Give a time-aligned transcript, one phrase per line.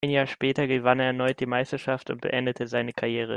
[0.03, 3.29] Ein Jahr später gewann er erneut die Meisterschaft und beendete seine Karriere.